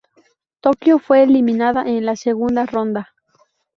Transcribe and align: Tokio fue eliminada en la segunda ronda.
Tokio 0.61 0.97
fue 0.97 1.21
eliminada 1.21 1.83
en 1.87 2.07
la 2.07 2.15
segunda 2.15 2.65
ronda. 2.65 3.13